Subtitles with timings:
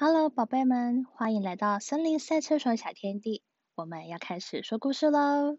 [0.00, 3.42] Hello，宝贝们，欢迎来到森林赛车手小天地。
[3.74, 5.58] 我们要开始说故事喽。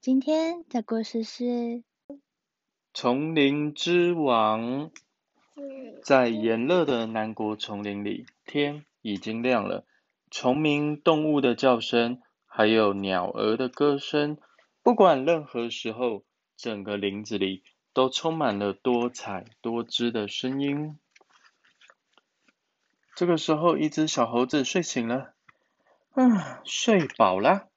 [0.00, 1.42] 今天的故事是
[2.94, 4.92] 《丛林之王》。
[6.04, 9.84] 在炎热的南国丛林里，天已经亮了。
[10.30, 14.38] 虫鸣动物的叫声，还有鸟儿的歌声，
[14.84, 16.22] 不管任何时候，
[16.56, 20.99] 整个林子里都充满了多彩多姿的声音。
[23.20, 25.34] 这个时候，一只小猴子睡醒了，
[26.12, 27.68] 啊，睡饱了。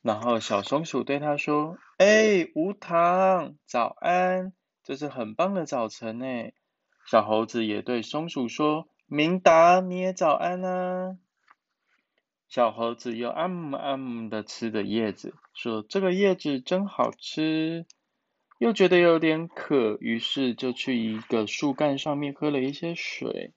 [0.00, 6.24] 然后小松鼠对它说：“哎，无糖，早安，这是很棒的早晨呢。”
[7.04, 11.18] 小猴子也对松鼠说：“明达，你也早安啊。”
[12.48, 17.84] 小猴子又啊姆啊姆的吃着叶子，说：“这个叶子真好吃。”
[18.56, 23.52] 又觉得有点渴，于是就去一个树干上面喝了一些水。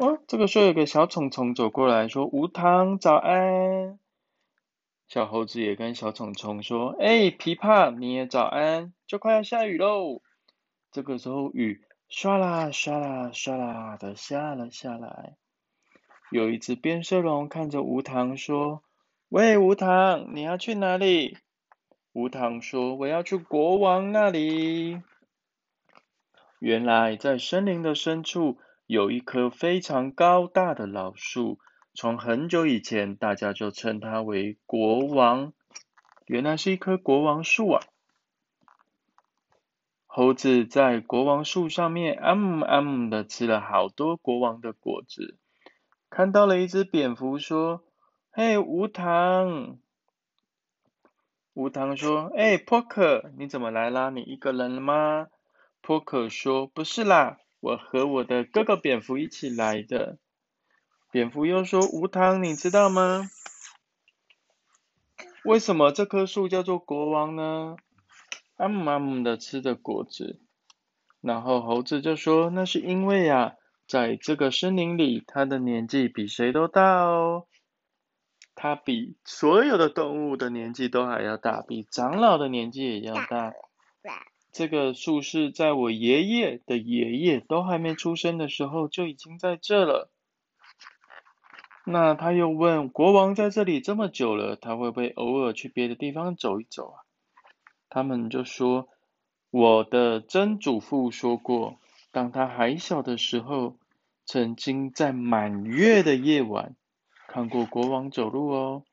[0.00, 3.98] 哦，这个时候有个小虫虫走过来说：“无糖，早安。”
[5.06, 10.22] 小猴子也跟小虫虫说：“哎，琵琶，你也早安，就快要下雨喽。”
[10.90, 15.36] 这个时候雨唰啦唰啦唰啦的下了下来。
[16.30, 18.82] 有一只变色龙看着无糖说
[19.28, 21.36] ：“喂，无糖，你要去哪里？”
[22.14, 25.02] 无糖说：“我要去国王那里。”
[26.58, 28.56] 原来在森林的深处。
[28.90, 31.60] 有一棵非常高大的老树，
[31.94, 35.52] 从很久以前，大家就称它为国王。
[36.26, 37.80] 原来是一棵国王树啊！
[40.06, 45.38] 猴子在国王树上面，啊姆啊姆的吃了好多国王的果子。
[46.08, 47.84] 看到了一只蝙蝠，说
[48.32, 49.78] ：“嘿，无糖。”
[51.54, 54.10] 无糖说：“哎，波克，你怎么来啦？
[54.10, 55.28] 你一个人了吗？”
[55.80, 60.18] 波克说：“不是啦。”我和我的哥哥蝙蝠一起来的。
[61.12, 63.28] 蝙蝠又说：“无糖，你知道吗？
[65.44, 67.76] 为什么这棵树叫做国王呢？”
[68.56, 70.40] 阿姆阿姆的吃着果子，
[71.20, 73.54] 然后猴子就说：“那是因为呀，
[73.86, 77.46] 在这个森林里，他的年纪比谁都大哦。
[78.54, 83.52] 他比所有的动物的年纪都还要大，比长老的年纪也要大。”
[84.52, 90.10] 这个树是在我爷爷的爷爷都还没出生的时候就已经在这了。
[91.86, 97.02] 那他又问国王在这里这么久了，他会不会偶尔去别的地方走一走啊？
[97.88, 98.88] 他们就说，
[99.50, 101.78] 我的曾祖父说过，
[102.12, 103.76] 当他还小的时候，
[104.26, 106.76] 曾经在满月的夜晚
[107.28, 108.84] 看过国王走路哦。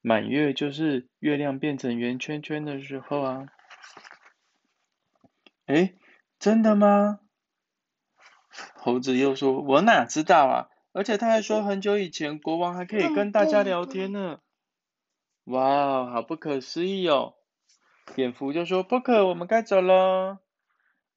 [0.00, 3.46] 满月就是月亮变成圆圈圈的时候啊。
[5.66, 5.94] 哎，
[6.38, 7.20] 真的吗？
[8.74, 10.68] 猴子又说：“我哪知道啊！
[10.92, 14.40] 而且他还说，很久以前国王还可以跟大家聊天呢。”
[15.44, 17.34] 哇，好不可思议哦！
[18.14, 20.38] 蝙蝠就说：“不可，我们该走了。”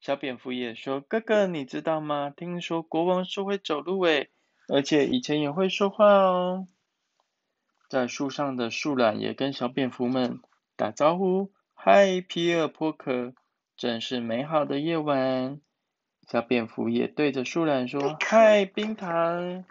[0.00, 2.30] 小蝙蝠也说：“哥哥，你知道吗？
[2.30, 4.30] 听说国王是会走路诶，
[4.68, 6.66] 而且以前也会说话哦。”
[7.88, 10.40] 在树上的树懒也跟小蝙蝠们
[10.76, 13.32] 打招呼：“嗨，皮尔波克。”
[13.80, 15.58] 真是美好的夜晚，
[16.28, 19.64] 小蝙蝠也对着树懒说：“嗨，冰糖。”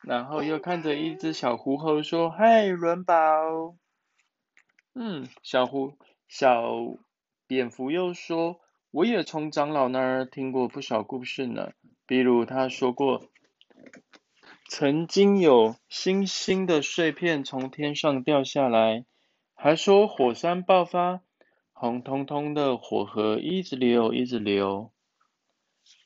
[0.00, 3.74] 然后又看着一只小狐猴说：“嗨，伦宝。”
[4.94, 5.94] 嗯，小狐
[6.28, 6.70] 小
[7.48, 8.60] 蝙蝠又说
[8.92, 11.72] ：“我也从长老那儿听过不少故事呢，
[12.06, 13.28] 比如他说过，
[14.68, 19.04] 曾经有星星的碎片从天上掉下来，
[19.56, 21.22] 还说火山爆发。”
[21.78, 24.92] 红彤彤的火河一直流，一直流。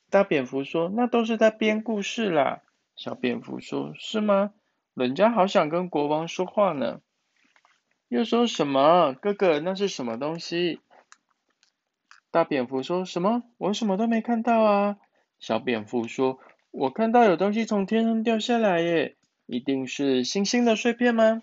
[0.09, 2.61] 大蝙蝠说：“那都是在编故事啦。”
[2.97, 4.51] 小蝙蝠说：“是吗？
[4.93, 6.99] 人家好想跟国王说话呢。”
[8.09, 9.13] 又说什么？
[9.13, 10.81] 哥哥，那是什么东西？
[12.31, 13.43] 大蝙蝠说什么？
[13.57, 14.97] 我什么都没看到啊。
[15.39, 16.39] 小蝙蝠说
[16.71, 19.15] ：“我看到有东西从天上掉下来耶，
[19.45, 21.41] 一定是星星的碎片吗？”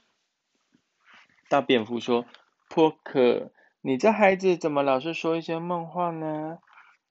[1.48, 2.26] 大蝙蝠说
[2.68, 6.58] ：“破克。”你这孩子怎么老是说一些梦话呢？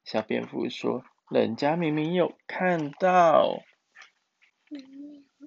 [0.04, 3.62] 小蝙蝠说：“人家明明有看到，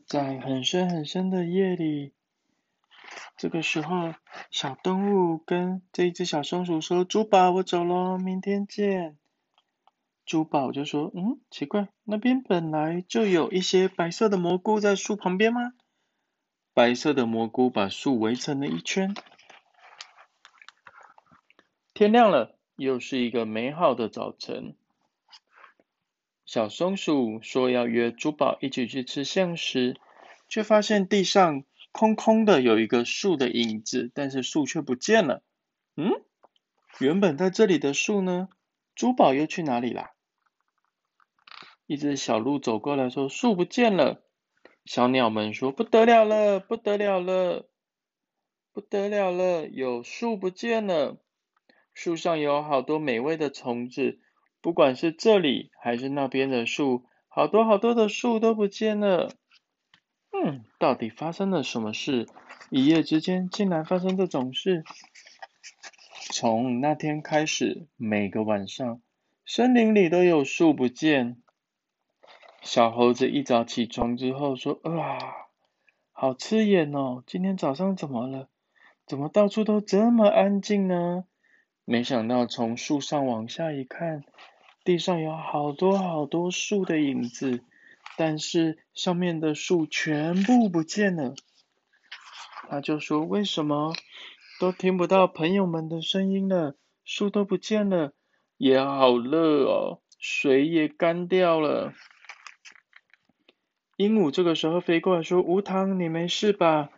[0.07, 2.15] 在很深很深的夜里，
[3.37, 4.15] 这个时候，
[4.51, 9.19] 小动物跟这一只小松鼠说：‘珠宝，我走喽，明天见。’
[10.25, 15.75] 珠宝就说：‘嗯，奇怪，那边本来就有一些白色的蘑菇在树旁边吗？’
[16.73, 19.15] 白色的蘑菇把树围成了一圈。”
[22.01, 24.75] 天亮了，又是一个美好的早晨。
[26.47, 30.01] 小松鼠说要约珠宝一起去吃橡食，
[30.49, 31.63] 却发现地上
[31.93, 35.43] 空空的，有一个树的影子，但是树却不见了。
[35.95, 36.11] 嗯，
[37.01, 38.49] 原本在这里的树呢？
[38.95, 40.13] 珠宝又去哪里啦？
[41.87, 44.23] 一只小鹿走过来说：“树不见了。”
[44.87, 47.69] 小鸟们说：“不得了了，不得了了，
[48.73, 51.19] 不得了了，有树不见了。
[51.95, 54.19] 树上有好多美味的虫子。”
[54.63, 59.33] 不管是这里还是那边的树，好多好多的树都不见了。
[60.33, 62.29] 嗯，到底发生了什么事？
[62.69, 64.85] 一夜之间竟然发生这种事。
[66.31, 69.01] 从那天开始，每个晚上，
[69.47, 71.41] 森林里都有树不见。
[72.61, 75.19] 小猴子一早起床之后说：“啊，
[76.13, 77.25] 好刺眼哦！
[77.27, 78.51] 今天早上怎么了？
[79.07, 81.25] 怎么到处都这么安静呢？”
[81.91, 84.23] 没想到从树上往下一看，
[84.85, 87.65] 地上有好多好多树的影子，
[88.17, 91.35] 但是上面的树全部不见了。
[92.69, 93.93] 他就说：“为什么
[94.61, 96.77] 都听不到朋友们的声音了？
[97.05, 98.13] 树都不见了，
[98.57, 101.93] 也好热哦，水也干掉了。”
[103.99, 106.91] 鹦鹉这个时候飞过来说：“无糖，你没事吧？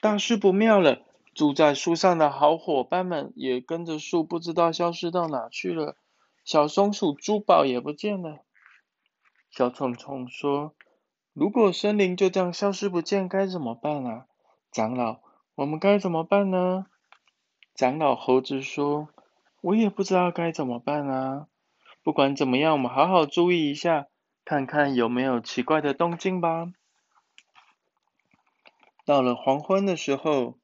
[0.00, 1.05] 大事不妙了。”
[1.36, 5.94] 住在树上的好伙伴们也跟着树，不知道消失到哪去了。
[6.46, 8.38] 小松鼠珠宝也不见了。
[9.50, 10.74] 小虫虫说
[11.34, 14.24] ：“如果森林就这样消失不见，该怎么办啊？”
[14.72, 15.18] 长老，
[15.56, 16.86] 我们该怎么办呢？
[17.74, 19.10] 长老猴子说
[19.60, 21.48] ：“我也不知道该怎么办啊。
[22.02, 24.06] 不管怎么样，我们好好注意一下，
[24.42, 26.72] 看看有没有奇怪的动静吧。”
[29.04, 30.56] 到了黄昏的时候。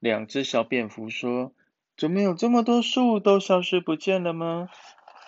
[0.00, 1.52] 两只小蝙蝠说
[1.96, 4.68] ：“怎么有这么多树都消失不见了吗？”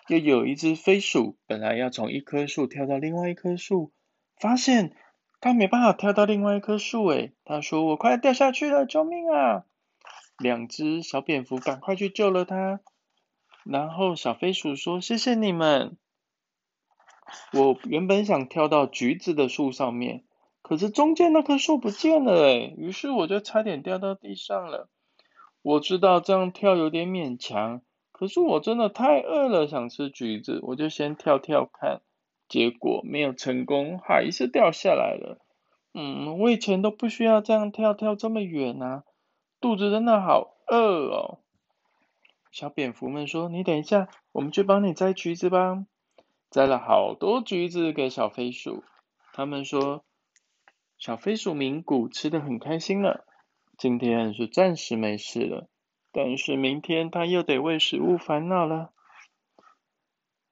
[0.08, 3.92] 又有一只飞鼠，本来要从一棵树跳到另外一棵树，
[4.40, 4.96] 发现
[5.40, 9.64] 它没办法跳到另外一棵树，诶，他说：“我快要掉下去了，救命啊！”
[10.38, 12.80] 两只小蝙蝠赶快去救了它。
[13.64, 15.96] 然后小飞鼠说：“谢谢你们，
[17.52, 20.24] 我原本想跳到橘子的树上面。”
[20.62, 24.88] 可是中间那棵树不见了哎，于是我就差点掉到地上了。
[25.60, 27.82] 我知道这样跳有点勉强，
[28.12, 32.00] 可是我真的太饿了，想吃橘子，我就先跳跳看，
[32.48, 35.38] 结果没有成功，还是掉下来了。
[35.94, 39.04] 嗯，我以前都不需要这样跳跳这么远啊，
[39.60, 41.40] 肚子真的好饿哦。
[42.50, 45.84] 小蝙蝠们说：“你等一下，我们去帮你摘橘子吧。”
[46.50, 48.84] 摘了好多橘子给小飞鼠，
[49.32, 50.04] 他们说。
[51.02, 53.26] 小飞鼠明谷吃的很开心了，
[53.76, 55.68] 今天是暂时没事了，
[56.12, 58.92] 但是明天他又得为食物烦恼了。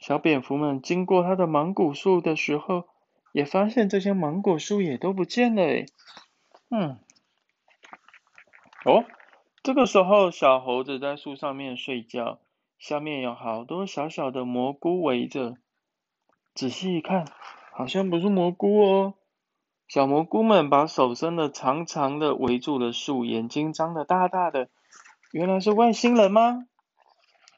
[0.00, 2.88] 小蝙蝠们经过它的芒果树的时候，
[3.31, 5.62] 也发现这些芒果树也都不见了。
[6.69, 6.99] 嗯，
[8.85, 9.05] 哦，
[9.62, 12.41] 这个时候小猴子在树上面睡觉，
[12.76, 15.58] 下面有好多小小的蘑菇围着，
[16.55, 17.25] 仔细一看，
[17.70, 19.14] 好像不是蘑菇哦。
[19.90, 24.69] 小蘑菇们把手伸的长长的，围住了树，眼睛张得大大的。
[25.32, 26.64] 原来是外星人吗？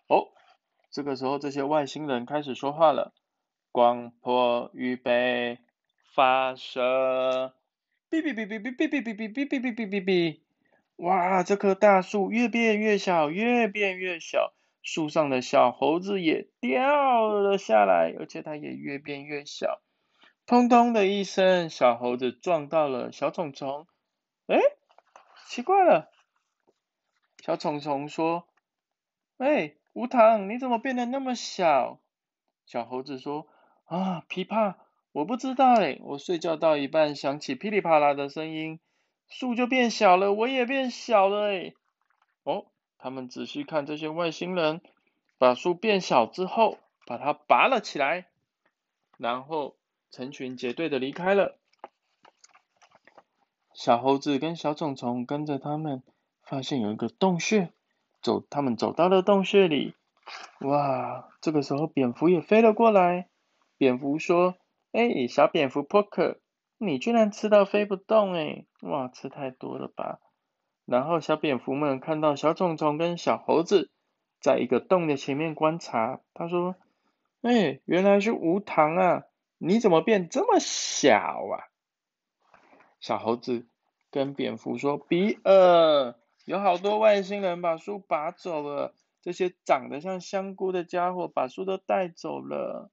[0.08, 0.29] 哦，
[0.90, 3.12] 这个时候这些外星人开始说话了。
[3.70, 5.58] 光波预备
[6.14, 7.52] 发射！
[8.11, 10.40] 哔哔哔哔哔哔哔哔哔哔哔哔哔哔哔！
[10.97, 19.83] 哇，这棵大树越变越小，越变越小，树上的小猴子也掉了下来，而且它也越变越小。
[20.44, 23.87] 砰咚的一声，小猴子撞到了小虫虫。
[24.46, 24.58] 哎，
[25.46, 26.11] 奇怪了！
[27.40, 28.49] 小虫虫说
[29.38, 32.00] ：“哎，无糖，你怎么变得那么小？”
[32.66, 33.46] 小猴子说
[33.87, 34.75] ：“啊，琵琶，
[35.12, 38.80] 我不知道哎，我睡觉到一半，响起噼里啪啦的声音，
[39.28, 41.72] 树就变小了，我也变小了哎。”
[42.42, 42.66] 哦，
[42.99, 44.80] 他们仔细看这些外星人，
[45.38, 48.26] 把树变小之后，把它拔了起来，
[49.16, 49.76] 然后。
[50.12, 51.57] 成群结队的离开了，
[53.73, 56.02] 小猴子跟小虫虫跟着他们，
[56.42, 57.73] 发现有一个洞穴，
[58.21, 59.95] 走，他们走到了洞穴里，
[60.61, 63.31] 哇，这个时候蝙蝠也飞了过来，
[63.78, 64.57] 蝙蝠说
[64.92, 66.42] ：“哎，小蝙蝠波克，
[66.76, 70.19] 你居然吃到飞不动哎，哇，吃太多了吧？”
[70.85, 73.90] 然后小蝙蝠们看到小虫虫跟小猴子
[74.42, 76.76] 在一个洞的前面观察，他说
[77.40, 79.23] ：“哎，原来是无糖啊。”
[79.64, 81.71] 你怎么变这么小啊？
[82.99, 83.64] 小猴子
[84.11, 92.90] 跟蝙蝠说：“比尔，有好多外星人把树拔走了，这些长得像香菇的家伙把树都带走了。”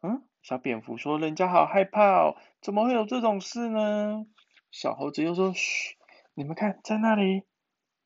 [0.00, 4.24] 嗯，小蝙蝠说：“人家好害怕哦，怎么会有这种事呢？”
[4.70, 5.96] 小猴子又说：“嘘，
[6.34, 7.42] 你们看，在那里。”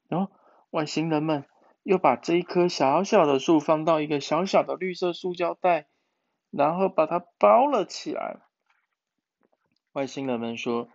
[0.08, 0.32] 然后
[0.70, 1.44] 外星人们
[1.82, 5.88] 又把这一棵小小的树放到一个小小的绿色塑胶袋，
[6.52, 8.40] 然后把它包了起来。
[9.92, 10.88] 外星人们说：“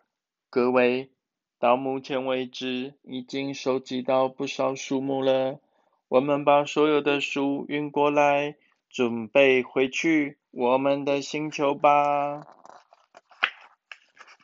[0.49, 1.11] 各位，
[1.59, 5.59] 到目前为止已经收集到不少树木了，
[6.07, 8.55] 我们把所有的树运过来，
[8.87, 12.41] 准备回去我们的星球吧。”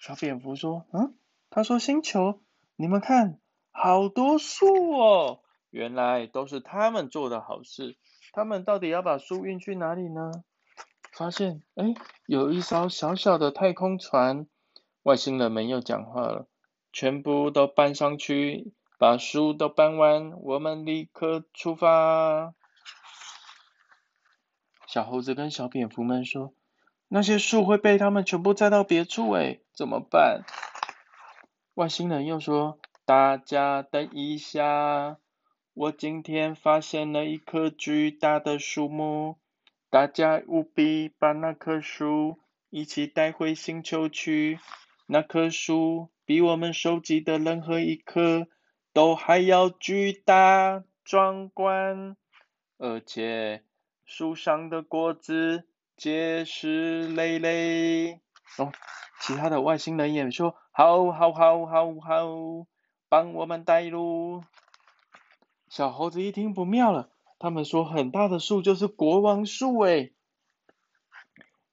[0.01, 1.15] 小蝙蝠说：“嗯，
[1.50, 2.41] 他说星球，
[2.75, 3.39] 你们看，
[3.72, 5.39] 好多树哦，
[5.70, 7.98] 原来都是他们做的好事。
[8.32, 10.32] 他们到底要把树运去哪里呢？”
[11.15, 11.93] 发现，哎，
[12.25, 14.48] 有一艘小小的太空船。
[15.03, 16.48] 外星人们又讲话了，
[16.91, 22.55] 全部都搬上去，把书都搬完，我们立刻出发。
[24.88, 26.53] 小猴子跟小蝙蝠们说
[27.10, 30.43] ：“那些树会被他们全部载到别处，哎，怎么办？”
[31.75, 35.17] 外星人又说：“大家等一下，
[35.75, 39.38] 我今天发现了一棵巨大的树木。”
[39.93, 42.39] 大家务必把那棵树
[42.71, 44.59] 一起带回星球去。
[45.05, 48.47] 那棵树比我们收集的任何一棵
[48.91, 52.17] 都还要巨大壮观，
[52.79, 53.63] 而且
[54.03, 58.13] 树上的果子结实累累。
[58.57, 58.71] 哦，
[59.21, 62.65] 其他的外星人也说：好，好，好，好，好，
[63.09, 64.43] 帮我们带路。
[65.69, 67.12] 小猴子一听不妙了。
[67.43, 70.12] 他们说很大的树就是国王树哎，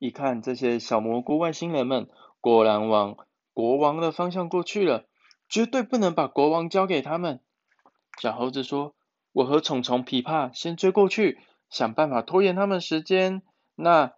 [0.00, 2.10] 一看这些小蘑菇外星人们
[2.40, 3.16] 果然往
[3.52, 5.06] 国王的方向过去了，
[5.48, 7.40] 绝对不能把国王交给他们。
[8.20, 8.96] 小猴子说
[9.30, 13.40] ：“我和虫虫、琵琶先追过去，想办法拖延他们时间。
[13.76, 14.14] 那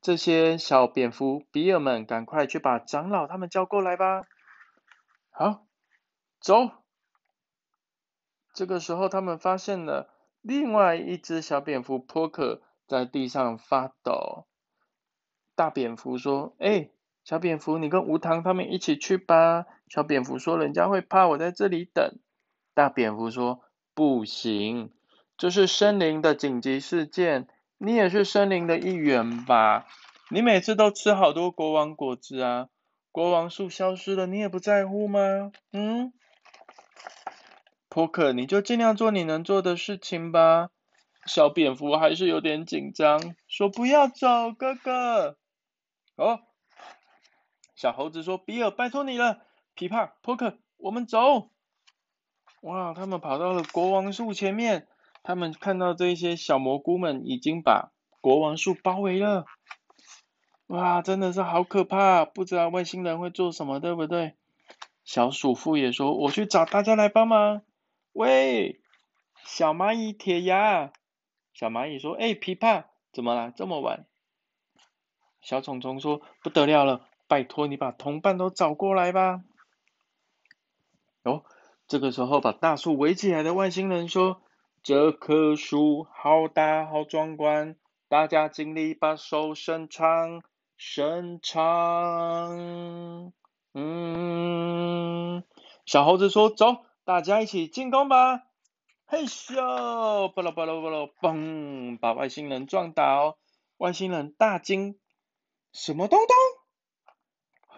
[0.00, 4.24] 这些小蝙蝠、比尔们，赶快去把长老他们叫过来吧。”
[5.30, 5.68] 好，
[6.40, 6.72] 走。
[8.52, 10.10] 这个时候，他们发现了。
[10.42, 14.46] 另外一只小蝙蝠波克在地上发抖。
[15.54, 16.88] 大蝙蝠说：“哎，
[17.24, 22.18] 小蝙蝠，你跟无糖他们一起去吧。”小蝙蝠说：“人家会怕我在这里等。”
[22.72, 23.60] 大蝙蝠说
[23.94, 24.90] ：“不行，
[25.36, 29.86] 这是森林的紧急事件，你也是森林的一员吧？
[30.30, 32.68] 你每次都吃好多国王果汁啊，
[33.12, 35.52] 国王树消失了，你也不在乎吗？
[35.72, 36.12] 嗯？”
[37.90, 40.70] 波克，你就尽量做你能做的事情吧。
[41.26, 45.36] 小蝙蝠还是有点紧张，说：“不要走，哥哥。”
[46.14, 46.40] 哦，
[47.74, 49.40] 小猴子说：“比尔，拜托你了。”
[49.74, 51.50] 琵琶，波克，我们走。
[52.60, 54.86] 哇，他们跑到了国王树前面，
[55.24, 59.46] 他们看到这些小蘑菇们已经把国王树包围了。
[60.68, 64.36] 哇，真的是好可怕，不知道外星人会做什么，对不对？
[65.04, 67.62] 小鼠妇也说：“我去找大家来帮忙。”
[68.12, 68.80] 喂，
[69.44, 70.92] 小蚂蚁铁牙，
[71.54, 73.52] 小蚂蚁说：“哎，琵琶，怎么了？
[73.54, 74.06] 这么晚？”
[75.40, 79.42] 小虫虫说：“不得了了，拜托你把同伴都找过来吧。”
[81.22, 81.44] 哦，
[81.86, 84.42] 这个时候把大树围起来的外星人说
[84.82, 87.76] ：“这棵树好大好壮观，
[88.08, 90.42] 大家尽力把手伸长，
[90.76, 93.32] 伸长。”
[93.72, 95.44] 嗯，
[95.86, 98.42] 小猴子说：“走。”大家一起进攻吧！
[99.06, 101.98] 嘿咻，巴拉巴拉巴拉，嘣！
[101.98, 103.38] 把外星人撞倒，
[103.78, 104.98] 外星人大惊，
[105.72, 106.36] 什么东东？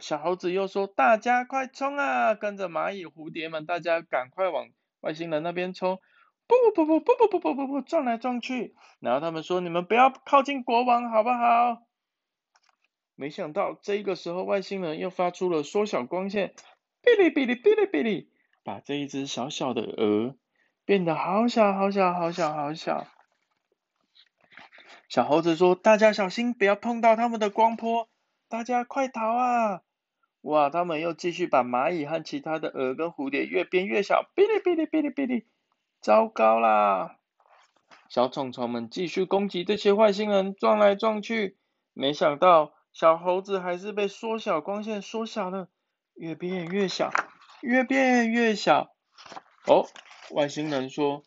[0.00, 2.34] 小猴子又说：“大家快冲啊！
[2.34, 4.68] 跟着蚂蚁、蝴蝶们，大家赶快往
[5.00, 6.00] 外星人那边冲！”
[6.48, 8.74] 不不不不不不不不不，撞来撞去。
[8.98, 11.86] 然后他们说：“你们不要靠近国王，好不好？”
[13.14, 16.54] 没想到这个时候，外星人又发出了缩小光线，
[17.02, 18.31] 哔哩哔哩哔哩哔哩。
[18.64, 20.36] 把这一只小小的鹅
[20.84, 23.06] 变得好小好小好小好小。
[25.08, 28.08] 小猴子说：“大家小心，不要碰到他们的光波，
[28.48, 29.82] 大家快逃啊！”
[30.40, 35.46] 哇，他们又继续把蚂蚁和其他的鹅跟蝴蝶越变越小，哔哩哔哩哔哩哔哩，
[36.00, 37.18] 糟糕啦！
[38.08, 41.58] 小虫虫们继续攻击这些外星人，撞来撞去，
[41.92, 45.68] 没想到小猴子还是被缩小光线缩小了，
[46.14, 47.10] 越变越小。
[47.62, 48.92] 越变越小。
[49.66, 49.86] 哦，
[50.32, 51.22] 外星人说，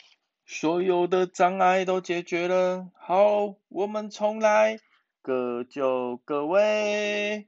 [0.46, 2.90] 所有的障碍都解决了。
[2.94, 4.78] 好，我们重来，
[5.22, 7.48] 各就各位。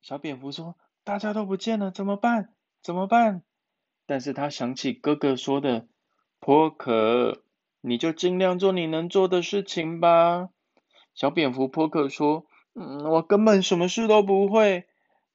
[0.00, 2.54] 小蝙蝠说，大家都不见了，怎么办？
[2.82, 3.42] 怎么办？
[4.06, 5.88] 但是他想起哥哥说的，
[6.38, 7.42] 破壳，
[7.80, 10.50] 你就尽量做你能做的事情吧。
[11.14, 14.86] 小蝙蝠波克说：“嗯，我根本什么事都不会。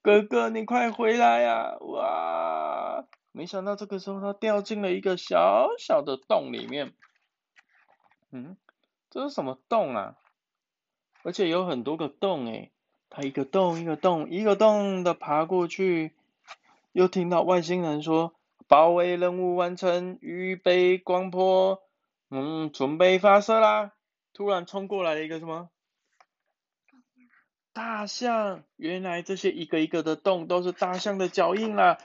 [0.10, 3.06] 哥哥，你快回来呀！”哇！
[3.32, 6.94] 没想到这个时候他掉进了一个小小的洞里面。
[8.32, 8.58] 嗯，
[9.12, 10.16] 这是什么洞啊？
[11.22, 12.72] 而且有很多个洞诶，
[13.12, 16.16] 他一个洞一个洞一个洞的爬过去，
[16.92, 18.34] 又听到外星人说
[18.68, 21.84] ：“保卫任务完成，预备光波，
[22.32, 23.92] 嗯，准备发射啦！”
[24.34, 25.70] 突然冲过来了一个什么？
[27.80, 28.66] 大象！
[28.76, 31.98] 原来这些一个一个的洞都是大象的脚印啦！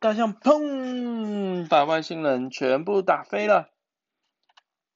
[0.00, 3.68] 大象砰，把外星人全部打飞了。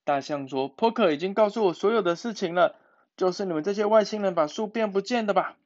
[0.05, 2.77] 大象说：“波克已经告诉我所有的事情了。”
[3.15, 5.59] 就是你们这些外星人把树变不见的吧？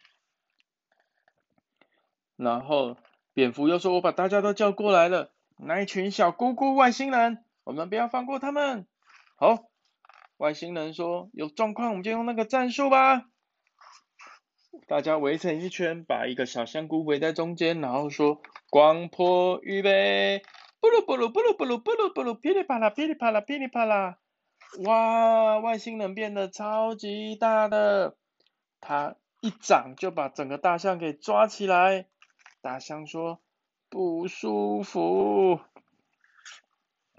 [2.35, 2.97] 然后
[3.35, 8.85] 蝙蝠又说：“我把大家都叫过来了，那一群小姑姑外星人，我们不要放过他们。”
[9.39, 9.69] 好，
[10.39, 13.27] 外星人说：“有状况我们就用那个战术吧。”
[14.87, 18.41] 大家围成一圈，把一个小香菇围在中间，然后说
[18.71, 20.43] ：“光波预备，
[20.81, 24.19] 布鲁布鲁布鲁布鲁布鲁布鲁，噼里啪啦噼里啪啦噼里啪啦。”
[24.85, 25.59] 哇！
[25.59, 28.17] 外星人变得超级大的，
[28.81, 32.07] 他一掌就把整个大象给抓起来。
[32.61, 33.41] 大象说
[33.89, 35.61] ：“不舒服。”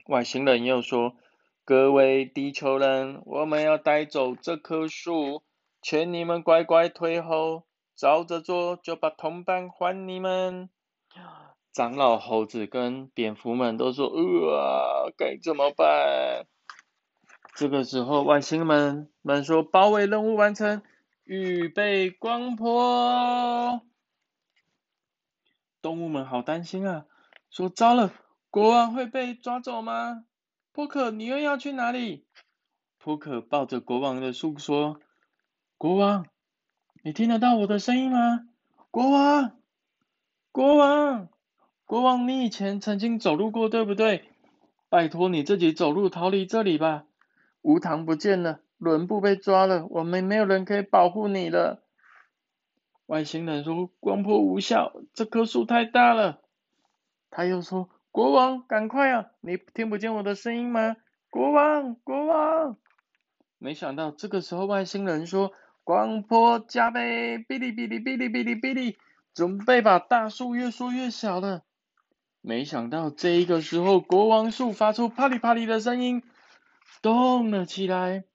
[0.08, 1.16] 外星人又说
[1.66, 5.42] ：“各位地球人，我们要带走这棵树，
[5.90, 7.64] 劝你们乖乖退后，
[7.96, 10.70] 照着做，就把同伴还你们。”
[11.72, 16.46] 长老猴子跟蝙蝠们都说：“呃，该怎么办？”
[17.56, 20.82] 这个时候，外星人们说：“包围任务完成，
[21.24, 23.80] 预备光波。”
[25.82, 27.06] 动物们好担心啊，
[27.50, 28.14] 说：“糟了，
[28.50, 30.26] 国王会被抓走吗？”
[30.76, 32.26] 波克，你又要去哪里？
[32.98, 35.00] 波克抱着国王的树说
[35.80, 36.26] ：“国王，
[37.04, 38.48] 你听得到我的声音吗？
[38.90, 39.52] 国王，
[40.52, 41.30] 国王，
[41.86, 44.32] 国王，你以前曾经走路过，对不对？
[44.90, 47.04] 拜托你自己走路逃离这里吧。”
[47.62, 51.84] 无糖不见了，轮布被抓了，我们没有人可以保护你了。
[53.06, 56.42] 外星人说：“光波无效，这棵树太大了。”
[57.30, 59.28] 他又说：“国王，赶快啊！
[59.42, 60.96] 你听不见我的声音吗？
[61.30, 62.78] 国王，国王！”
[63.60, 65.52] 没想到这个时候，外星人说
[65.88, 68.98] ：“光波加倍，哔哩哔哩哔哩哔哩哔哩，
[69.34, 71.64] 准备把大树越缩越小了。”
[72.44, 76.24] 没想到这个时候，国王树发出啪哩啪哩的声音。
[77.02, 78.26] 动了起来，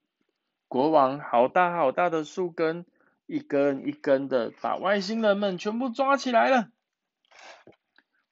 [0.67, 2.87] 国王好大好大的树根，
[3.27, 6.69] 一根一根的把外星人们全部抓起来了。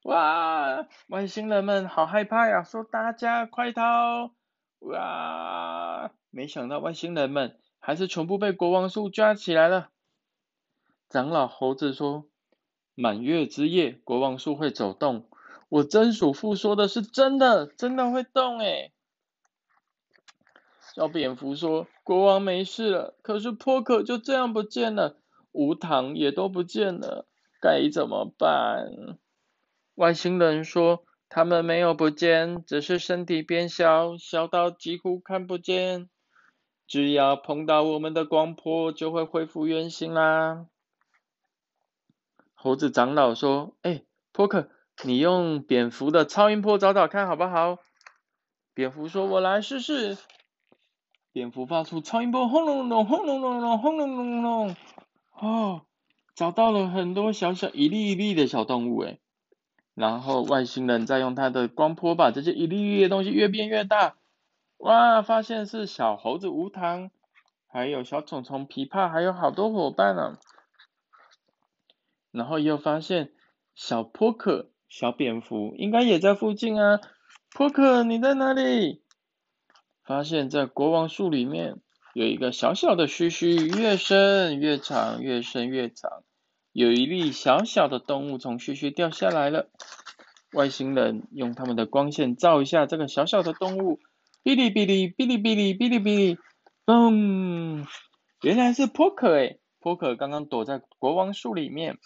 [0.01, 0.88] 哇！
[1.10, 4.31] 外星人们好害怕呀，说大家快逃！
[4.79, 6.10] 哇！
[6.31, 9.89] 没想到外星人们还是全部被国王树抓起来了。
[11.10, 12.28] 长老猴子说
[12.96, 15.28] ：“满月之夜，国王树会走动。
[15.67, 18.94] 我曾祖父说的是真的，真的会动诶。
[20.94, 25.17] 小蝙蝠说：“国王没事了，可是波克就这样不见了，
[25.52, 27.26] 无糖也都不见了，
[27.60, 29.17] 该怎么办？”
[29.96, 36.11] 外星人说：“他们没有不见，只是身体变小，小到几乎看不见。
[36.91, 40.65] 只要碰到我们的光波，就会恢复原形啦。”
[42.54, 44.69] 猴子长老说：“哎，波克，
[45.06, 47.77] 你用蝙蝠的超音波找找看好不好？”
[48.75, 50.17] 蝙蝠说：“我来试试。”
[51.32, 54.75] 蝙蝠发出超音波，轰隆隆，轰隆隆隆，轰隆隆隆，
[55.32, 55.84] 哦，
[56.36, 59.21] 找到了很多小小一粒一粒的小动物诶，
[59.95, 64.17] 然后外星人再用他的光波把这些一粒一粒的东西越变越大，
[64.82, 67.12] 哇，发现是小猴子无糖，
[67.67, 70.39] 还有小虫虫琵琶，还有好多伙伴呢，
[72.32, 73.32] 然后又发现
[73.76, 77.00] 小波克、小蝙蝠应该也在附近啊，
[77.52, 79.04] 波克你在哪里？
[80.04, 81.76] 发现，在国王树里面
[82.15, 86.24] 有一个小小的须须，越深越长，越深越长。
[86.72, 89.70] 有一粒小小的动物从须须掉下来了。
[90.54, 94.00] 外星人用他们的光线照一下这个小小的动物，
[94.43, 96.38] 哔哩哔哩，哔哩哔哩，哔哩哔哩，
[96.84, 97.86] 嘣！
[98.41, 101.99] 原来是波克诶，波克刚刚躲在国王树里面。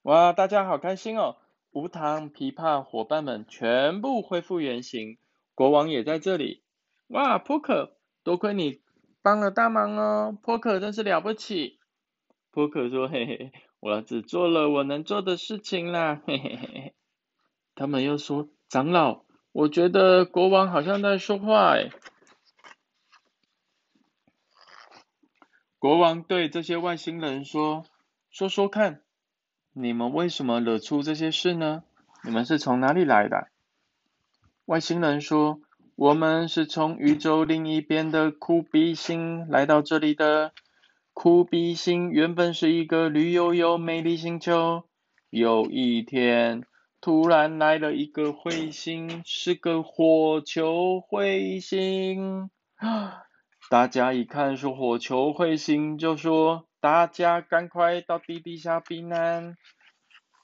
[0.00, 1.36] 哇，大家好开心哦！
[1.72, 5.18] 无糖琵琶伙伴们全部恢复原形。
[5.54, 6.62] 国王也在这里，
[7.08, 8.80] 哇，波克，多亏你
[9.20, 11.78] 帮了大忙哦，波克真是了不起。
[12.50, 16.94] 波克说：“嘿嘿，我只做了我能做的事情啦。”嘿嘿嘿。
[17.74, 21.90] 他们又说：“长老，我觉得国王好像在说话。”哎，
[25.78, 27.84] 国王对这些外星人说
[28.30, 29.02] ：“说说看，
[29.72, 31.82] 你们为什么惹出这些事呢？
[32.24, 33.48] 你们是从哪里来的？”
[34.66, 35.60] 外星人说
[35.96, 40.52] ：“我们是从宇宙另一边的酷比星来到这里的。
[41.14, 44.84] 酷比星原本是一个绿油油、美丽星球。
[45.28, 46.64] 有一天，
[47.02, 52.48] 突然来了一个彗星，是个火球彗星。
[53.68, 59.56] 大家一看是火球彗星，就说：大家赶快到地底下避难。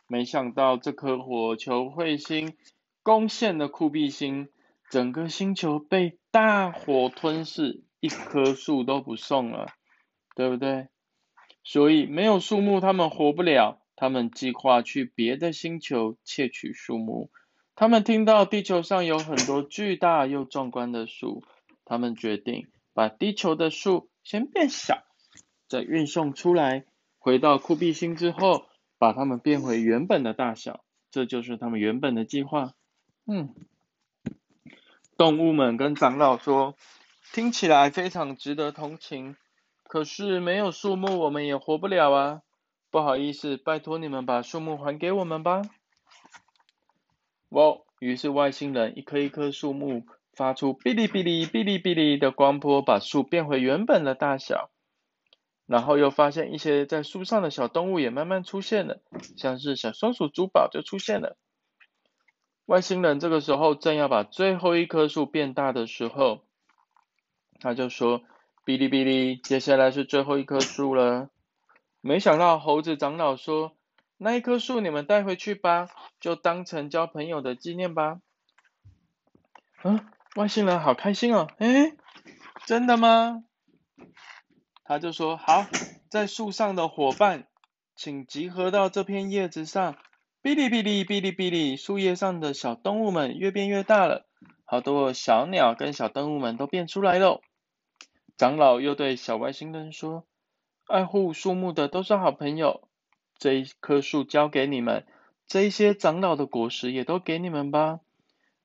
[0.09, 2.57] 没想到这颗火球彗星。”
[3.05, 4.49] 攻陷了酷比星，
[4.91, 9.69] 整个星球被大火吞噬，一棵树都不剩了，
[10.35, 10.89] 对不对？
[11.63, 13.81] 所以没有树木，他们活不了。
[14.01, 17.33] 他们计划去别的星球窃取树木。
[17.75, 21.43] 他们听到地球上有很多巨大又壮观的树，
[21.85, 25.03] 他们决定把地球的树先变小，
[25.67, 26.85] 再运送出来。
[27.19, 28.67] 回到酷比星之后，
[28.99, 30.85] 把它们变回原本的大小。
[31.11, 32.75] 这就是他们原本的计划。
[33.27, 33.53] 嗯，
[35.17, 36.77] 动物们跟长老说，
[37.33, 39.37] 听起来非常值得同情，
[39.83, 42.43] 可是没有树木我们也活不了啊！
[42.91, 45.63] 不好意思，拜托你们把树木还给我们吧。
[47.51, 47.79] 哇！
[47.99, 54.71] 于是外星人一棵一棵树木发出哔哩哔哩哔哩哔哩的光波，把树变回原本的大小。
[55.67, 59.03] 然后又发现一些在树上的小动物也慢慢出现了，
[59.37, 61.37] 像是小松鼠、珠宝就出现了。
[62.65, 66.45] 外星人这个时候正要把最后一棵树变大的时候，
[67.61, 68.23] 他就说
[68.65, 71.29] ：“哔哩哔哩，接下来是最后一棵树了。”
[72.09, 73.77] 没想到猴子长老说
[74.17, 75.91] ：“那一棵树你们带回去吧，
[76.21, 78.23] 就当成交朋友的纪念吧。”
[79.85, 81.49] 嗯，外星人好开心哦！
[81.59, 81.93] 哎，
[82.65, 83.45] 真的吗？
[84.85, 85.67] 他就说：“好，
[86.09, 87.47] 在树上的伙伴，
[87.95, 89.95] 请集合到这片叶子上。”
[90.43, 94.27] 哔哩哔哩哔哩哔哩，树叶上的小动物们越变越大了，
[94.65, 97.43] 好多小鸟跟小动物们都变出来了。
[98.39, 100.25] 长老又对小外星人说
[100.89, 102.89] ：“爱护树木的都是好朋友，
[103.37, 105.05] 这一棵树交给你们，
[105.47, 108.01] 这一些长老的果实也都给你们吧。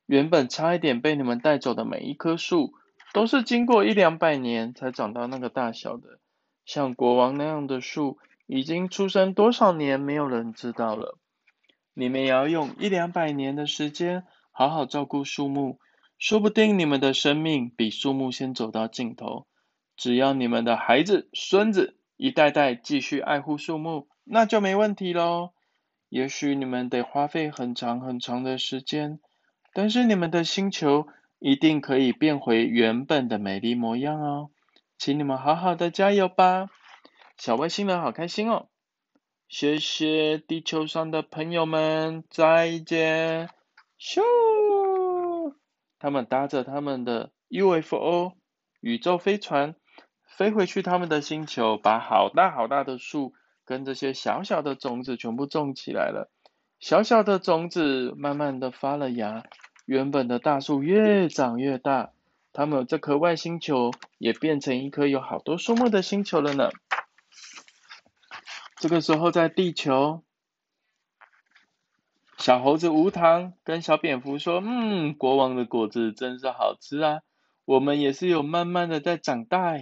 [0.06, 2.76] 原本差一点被你们带走的每一棵树，
[3.14, 6.20] 都是经过一两百年才长到那个大小的。
[6.66, 11.18] 像国王那样的树，已经出生多少年，没有人知道了。”
[11.94, 15.78] 你们也要用一两百年的时间好好照顾树木，
[16.18, 19.46] 说不定你们的生命比树木先走到尽头。
[19.98, 25.52] 只要你们的孩子、孙子一代代继续爱护树木，那就没问题喽。
[26.10, 29.20] 也许你们得花费很长很长的时间，
[29.74, 31.08] 但是你们的星球
[31.40, 34.52] 一定可以变回原本的美丽模样哦。
[34.98, 36.70] 请你们好好的加油吧！
[37.38, 38.68] 小外星人好开心哦。
[39.50, 43.50] 谢谢地球上的朋友们，再见。
[44.00, 44.22] 咻！
[46.00, 48.34] 他们搭着他们的 UFO
[48.82, 49.76] 宇宙飞船
[50.36, 53.34] 飞回去他们的星球，把好大好大的树
[53.66, 56.32] 跟这些小小的种子全部种起来了。
[56.80, 59.44] 小小的种子慢慢的发了芽，
[59.86, 62.12] 原本的大树越长越大，
[62.52, 66.72] 他们这颗外星球也变成一颗有好多树木的星球了呢。
[68.78, 70.24] 这个时候，在地球，
[72.38, 77.22] 小猴子无糖跟小蝙蝠说：“嗯，国王的果子真是好吃啊！
[77.66, 79.78] 我们也是有慢慢的在长大。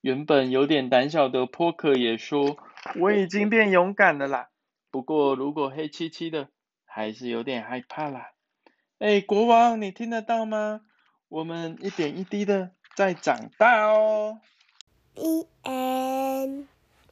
[0.00, 2.56] 原本有点胆小的 Poker 也说：
[3.00, 4.48] 我已经变勇敢了啦。
[4.90, 6.48] 不过如果黑漆漆的，
[6.84, 8.30] 还是有点害怕啦。
[8.98, 10.82] 哎，国王，你听得到吗？
[11.28, 14.40] 我们一点一滴的在长大哦。”
[15.14, 16.64] 一、二